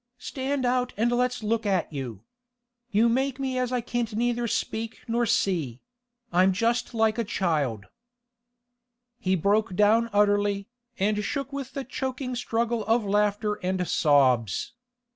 Stand 0.17 0.65
out 0.65 0.93
and 0.97 1.11
let's 1.11 1.43
look 1.43 1.63
at 1.63 1.93
you. 1.93 2.23
You 2.89 3.07
make 3.07 3.39
me 3.39 3.59
as 3.59 3.71
I 3.71 3.81
can't 3.81 4.15
neither 4.15 4.47
speak 4.47 5.01
nor 5.07 5.27
see—I'm 5.27 6.53
just 6.53 6.95
like 6.95 7.19
a 7.19 7.23
child—' 7.23 7.85
He 9.19 9.35
broke 9.35 9.75
down 9.75 10.09
utterly, 10.11 10.67
and 10.97 11.23
shook 11.23 11.53
with 11.53 11.73
the 11.73 11.83
choking 11.83 12.33
struggle 12.35 12.83
of 12.85 13.05
laughter 13.05 13.59
and 13.61 13.87
sobs. 13.87 14.73